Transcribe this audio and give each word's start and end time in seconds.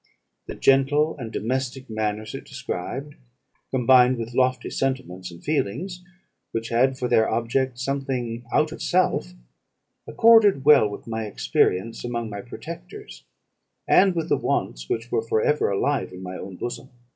The 0.47 0.55
gentle 0.55 1.15
and 1.19 1.31
domestic 1.31 1.87
manners 1.87 2.33
it 2.33 2.43
described, 2.43 3.13
combined 3.69 4.17
with 4.17 4.33
lofty 4.33 4.71
sentiments 4.71 5.29
and 5.29 5.43
feelings, 5.43 6.03
which 6.51 6.69
had 6.69 6.97
for 6.97 7.07
their 7.07 7.29
object 7.29 7.77
something 7.77 8.43
out 8.51 8.71
of 8.71 8.81
self, 8.81 9.35
accorded 10.07 10.65
well 10.65 10.89
with 10.89 11.05
my 11.05 11.25
experience 11.27 12.03
among 12.03 12.31
my 12.31 12.41
protectors, 12.41 13.25
and 13.87 14.15
with 14.15 14.27
the 14.29 14.37
wants 14.37 14.89
which 14.89 15.11
were 15.11 15.21
for 15.21 15.39
ever 15.43 15.69
alive 15.69 16.11
in 16.11 16.23
my 16.23 16.35
own 16.35 16.55
bosom. 16.55 16.89